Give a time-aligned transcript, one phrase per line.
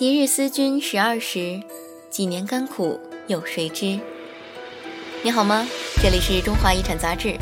[0.00, 1.62] 一日思君十二时，
[2.08, 4.00] 几年甘苦有谁知？
[5.22, 5.66] 你好吗？
[6.02, 7.36] 这里是中华遗产杂志，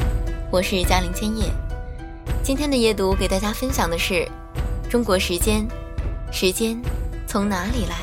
[0.50, 1.44] 我是嘉玲千叶。
[2.42, 4.29] 今天的夜读给大家分享的是
[4.90, 5.69] 中国时间，
[6.33, 6.76] 时间
[7.29, 7.97] 从哪里来？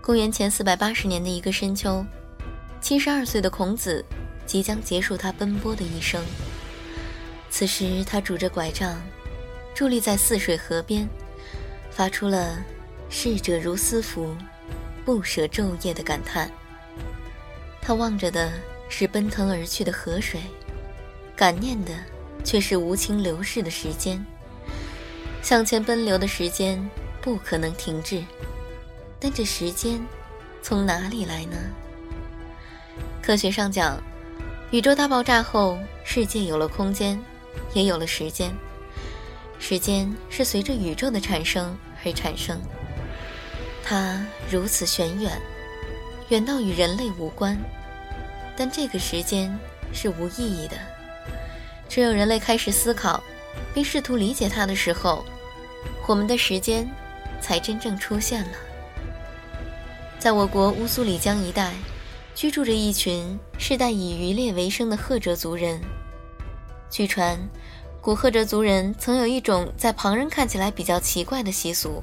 [0.00, 2.06] 公元前四百八十年的一个深秋，
[2.80, 4.04] 七十二岁的孔子
[4.46, 6.22] 即将结束他奔波的一生。
[7.50, 9.02] 此时，他拄着拐杖，
[9.74, 11.08] 伫立在泗水河边。
[11.94, 12.58] 发出了
[13.08, 14.36] “逝者如斯夫，
[15.04, 16.50] 不舍昼夜”的感叹。
[17.80, 18.52] 他望着的
[18.88, 20.40] 是奔腾而去的河水，
[21.36, 21.92] 感念的
[22.42, 24.24] 却是无情流逝的时间。
[25.40, 26.82] 向前奔流的时间
[27.20, 28.24] 不可能停滞，
[29.20, 30.04] 但这时间
[30.62, 31.56] 从哪里来呢？
[33.22, 34.02] 科学上讲，
[34.72, 37.22] 宇宙大爆炸后，世界有了空间，
[37.72, 38.52] 也有了时间。
[39.66, 41.74] 时间是随着宇宙的产生
[42.04, 42.60] 而产生，
[43.82, 45.40] 它如此玄远，
[46.28, 47.58] 远到与人类无关。
[48.58, 49.58] 但这个时间
[49.90, 50.76] 是无意义的，
[51.88, 53.24] 只有人类开始思考，
[53.72, 55.24] 并试图理解它的时候，
[56.06, 56.86] 我们的时间
[57.40, 58.58] 才真正出现了。
[60.18, 61.72] 在我国乌苏里江一带，
[62.34, 65.80] 居住着一群世代以渔猎为生的赫哲族人。
[66.90, 67.38] 据传。
[68.04, 72.02] 古赫哲族人曾有一种在旁人看起来比较奇怪的习俗：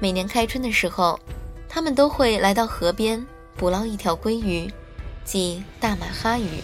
[0.00, 1.20] 每年开春的时候，
[1.68, 4.72] 他们都会来到河边捕捞一条鲑鱼，
[5.22, 6.62] 即大马哈鱼，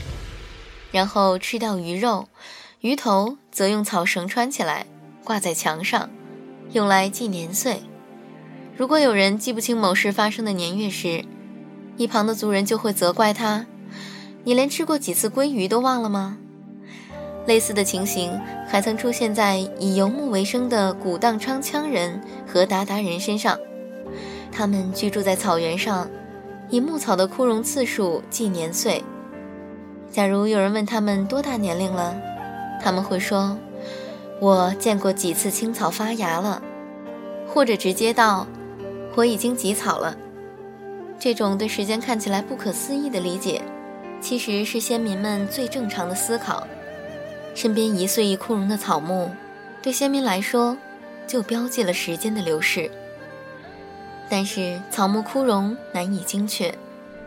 [0.91, 2.29] 然后吃掉鱼肉，
[2.81, 4.87] 鱼头则用草绳穿起来
[5.23, 6.09] 挂在墙上，
[6.73, 7.83] 用来记年岁。
[8.75, 11.27] 如果有人记不清某事发生的年月时，
[11.99, 13.67] 一旁的族人就会责怪他
[14.45, 16.39] ：“你连吃过几次鲑鱼都忘了吗？”
[17.47, 23.59] 类似的情形还曾出现在以游牧为生的古荡昌羌人和鞑靼人身上。
[24.51, 26.09] 他们居住在草原上，
[26.69, 29.03] 以牧草的枯荣次数计年岁。
[30.11, 32.17] 假如有人问他们多大年龄了，
[32.83, 33.56] 他们会说
[34.41, 36.62] ：“我见过几次青草发芽了。”
[37.47, 38.47] 或者直接道
[39.15, 40.17] ：“我已经及草了。”
[41.19, 43.61] 这种对时间看起来不可思议的理解，
[44.21, 46.67] 其实是先民们最正常的思考。
[47.56, 49.31] 身边一岁一枯荣的草木，
[49.81, 50.77] 对先民来说，
[51.27, 52.91] 就标记了时间的流逝。
[54.28, 56.75] 但是草木枯荣难以精确，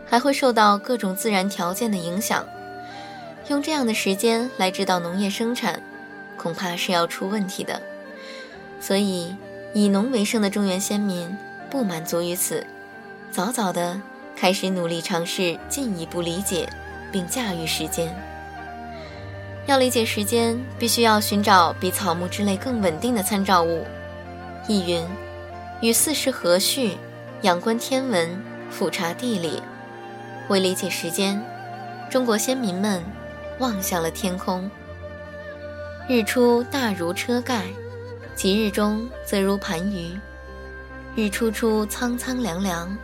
[0.05, 2.45] 还会受到各种自然条件的影响。
[3.47, 5.81] 用这样的时间来指导农业生产，
[6.37, 7.81] 恐怕是要出问题的。
[8.79, 9.35] 所以，
[9.73, 11.35] 以农为生的中原先民
[11.71, 12.63] 不满足于此，
[13.31, 13.99] 早早的
[14.35, 16.69] 开始努力尝试进一步理解
[17.11, 18.15] 并驾驭时间。
[19.69, 23.85] 要理解时间，必须要寻找比草木之类更稳定的参照物。
[24.67, 25.05] 意云：
[25.79, 26.97] 与四时和序，
[27.43, 29.61] 仰观天文，俯察地理。
[30.47, 31.39] 为理解时间，
[32.09, 33.03] 中国先民们
[33.59, 34.67] 望向了天空。
[36.07, 37.65] 日出大如车盖，
[38.35, 40.17] 及日中则如盘盂。
[41.15, 42.97] 日出出苍苍凉凉，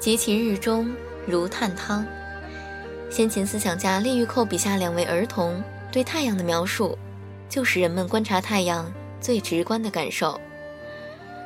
[0.00, 0.92] 及其日中
[1.28, 2.04] 如探汤。
[3.08, 5.62] 先秦思想家列玉寇笔下两位儿童。
[5.92, 6.98] 对太阳的描述，
[7.48, 10.40] 就是人们观察太阳最直观的感受。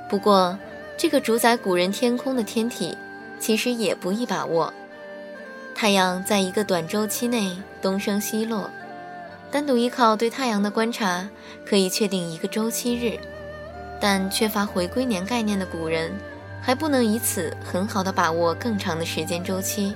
[0.08, 0.56] 不过，
[0.96, 2.96] 这个主宰古人天空的天体，
[3.40, 4.72] 其实也不易把握。
[5.74, 8.70] 太阳在一个短周期内东升西落，
[9.50, 11.28] 单独依靠对太阳的观察，
[11.66, 13.18] 可以确定一个周期日，
[14.00, 16.12] 但缺乏回归年概念的古人，
[16.62, 19.92] 还不能以此很好的把握更长的时间周期。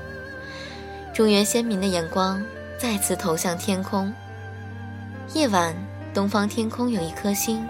[1.14, 2.44] 中原先民的眼光
[2.76, 4.12] 再次投向天空。
[5.32, 5.72] 夜晚，
[6.12, 7.64] 东方天空有一颗星，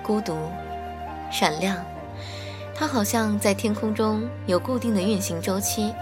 [0.00, 0.36] 孤独、
[1.28, 1.76] 闪亮。
[2.72, 5.92] 它好像在天空中有固定的运行周期。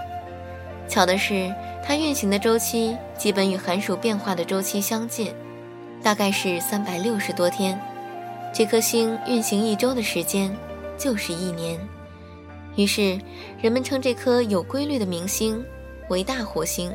[0.87, 1.51] 巧的是，
[1.83, 5.35] 它运行的周期基本与寒暑变化的周期相近，
[6.03, 7.81] 大概是三百六十多天。
[8.53, 10.55] 这颗星运行一周的时间
[10.99, 11.81] 就是一年。
[12.77, 13.19] 于是，
[13.63, 15.65] 人们称这颗有规律的明星
[16.11, 16.93] 为大火星，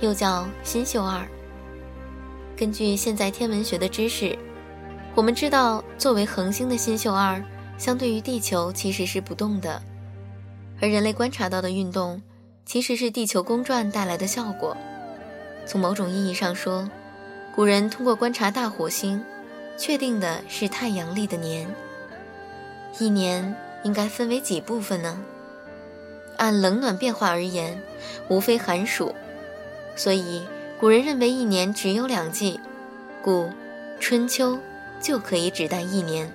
[0.00, 1.26] 又叫新宿二。
[2.56, 4.34] 根据现在天文学的知识，
[5.14, 7.44] 我们知道，作为恒星的新宿二，
[7.76, 9.82] 相对于地球其实是不动的，
[10.80, 12.22] 而人类观察到的运动，
[12.64, 14.74] 其实是地球公转带来的效果。
[15.66, 16.88] 从某种意义上说，
[17.54, 19.22] 古人通过观察大火星，
[19.76, 21.68] 确定的是太阳历的年。
[22.98, 25.22] 一年应该分为几部分呢？
[26.38, 27.82] 按冷暖变化而言，
[28.30, 29.14] 无非寒暑，
[29.94, 30.40] 所以。
[30.78, 32.60] 古人认为一年只有两季，
[33.22, 33.50] 故
[33.98, 34.58] 春秋
[35.00, 36.30] 就可以指代一年。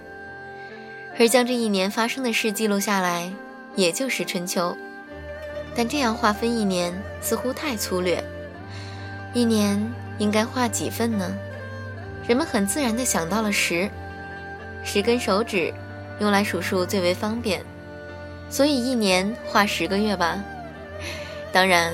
[1.19, 3.31] 而将这一年发生的事记录下来，
[3.75, 4.75] 也就是春秋。
[5.75, 6.91] 但这样划分一年
[7.21, 8.23] 似乎太粗略，
[9.31, 9.79] 一年
[10.17, 11.31] 应该画几份呢？
[12.27, 13.87] 人们很自然地想到了十，
[14.83, 15.71] 十根手指，
[16.19, 17.61] 用来数数最为方便，
[18.49, 20.43] 所以一年画十个月吧。
[21.51, 21.93] 当然，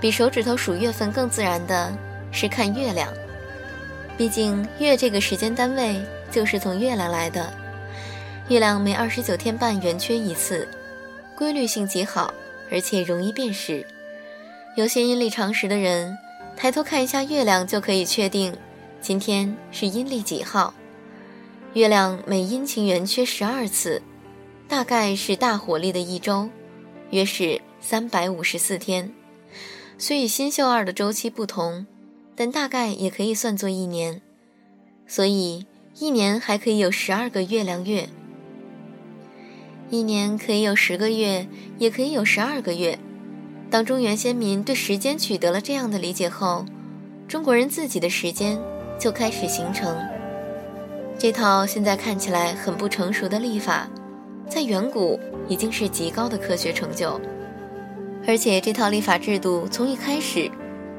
[0.00, 1.92] 比手指头数月份更自然的
[2.32, 3.12] 是看月亮，
[4.16, 6.00] 毕竟月这个时间单位
[6.30, 7.52] 就是从月亮来的。
[8.48, 10.66] 月亮每二十九天半圆缺一次，
[11.36, 12.32] 规律性极好。
[12.70, 13.82] 而且容易辨识，
[14.76, 16.18] 有些阴历常识的人，
[16.54, 18.54] 抬头看一下月亮就可以确定
[19.00, 20.74] 今天是阴历几号。
[21.72, 24.02] 月亮每阴晴圆缺十二次，
[24.68, 26.46] 大概是大火历的一周，
[27.08, 29.10] 约是三百五十四天。
[30.00, 31.84] 虽与新秀二的周期不同，
[32.36, 34.22] 但大概也可以算作一年。
[35.08, 35.66] 所以
[35.98, 38.08] 一年还可以有十二个月亮月。
[39.90, 41.48] 一年可以有十个月，
[41.78, 42.96] 也可以有十二个月。
[43.70, 46.64] 当中原先民对时间取得了这样的理解后，
[47.26, 48.56] 中国人自己的时间
[49.00, 49.96] 就开始形成。
[51.18, 53.90] 这套现在看起来很不成熟的历法，
[54.48, 55.18] 在远古
[55.48, 57.20] 已经是极高的科学成就。
[58.28, 60.48] 而且这套历法制度从一开始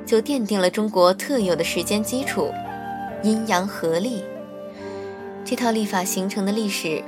[0.06, 2.52] 就奠定了中国特有的时间基础——
[3.24, 4.24] 阴阳合历。
[5.46, 7.02] 这套历法形成的历史。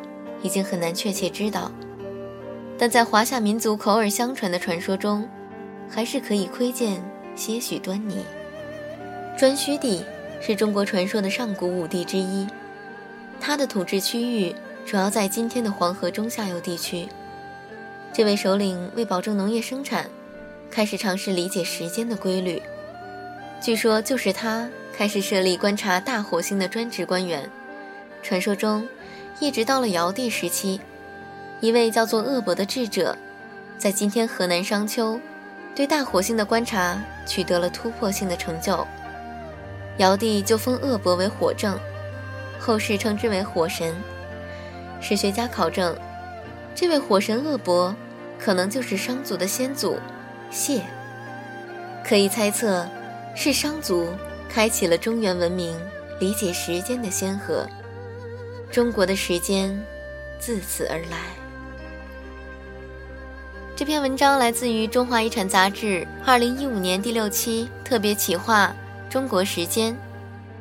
[0.43, 1.71] 已经很难确切知道，
[2.75, 5.29] 但在华夏民族口耳相传的传说中，
[5.87, 6.99] 还是可以窥见
[7.35, 8.25] 些许端倪。
[9.37, 10.03] 颛顼帝
[10.41, 12.47] 是中国传说的上古五帝之一，
[13.39, 17.07] 他的统治区域主要在今天的黄河中下游地区。
[18.13, 20.09] 这位首领为保证农业生产，
[20.69, 22.61] 开始尝试理解时间的规律。
[23.61, 27.49] 据说就是他开始设立观察大火星的专职官员。
[28.21, 28.87] 传说中。
[29.39, 30.79] 一直到了尧帝时期，
[31.61, 33.17] 一位叫做鄂伯的智者，
[33.75, 35.19] 在今天河南商丘，
[35.73, 38.85] 对大火星的观察取得了突破性的成就。
[39.97, 41.75] 尧帝就封鄂伯为火正，
[42.59, 43.95] 后世称之为火神。
[44.99, 45.97] 史学家考证，
[46.73, 47.95] 这位火神鄂伯
[48.39, 49.97] 可能就是商族的先祖
[50.49, 50.81] 谢。
[52.03, 52.87] 可以猜测，
[53.35, 54.09] 是商族
[54.49, 55.79] 开启了中原文明
[56.19, 57.67] 理解时间的先河。
[58.71, 59.77] 中国的时间
[60.39, 61.17] 自此而来。
[63.75, 68.73] 这篇文章来自于《中华遗产》杂志二零一五年第六期特别企划
[69.11, 69.93] 《中国时间》，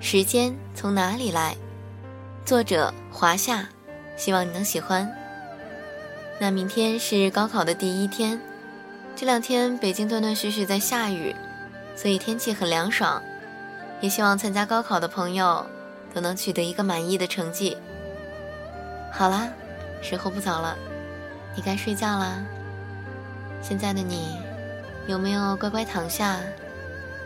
[0.01, 1.55] 时间从哪里来？
[2.45, 3.69] 作者华夏，
[4.17, 5.11] 希望你能喜欢。
[6.43, 8.41] 那明天是高考的第一天，
[9.15, 11.37] 这两天北京断断续续在下雨，
[11.95, 13.23] 所以天气很凉爽。
[14.01, 15.67] 也希望参加高考的朋友
[16.15, 17.77] 都能取得一个满意的成绩。
[19.13, 19.49] 好啦，
[20.01, 20.75] 时候不早了，
[21.55, 22.39] 你该睡觉啦。
[23.61, 24.39] 现在的你，
[25.07, 26.39] 有没有乖乖躺下，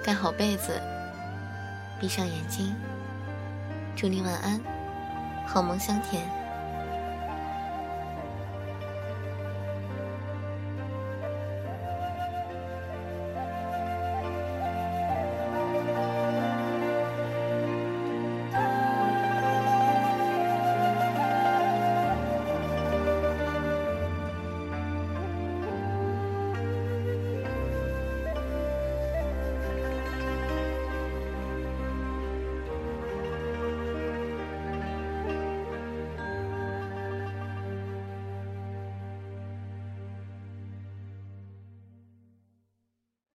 [0.03, 0.73] 盖好被子，
[2.01, 2.75] 闭上眼睛？
[3.95, 4.61] 祝你晚安，
[5.47, 6.44] 好梦香甜。